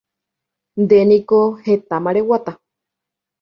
[0.83, 2.51] Ndéniko hetama reguata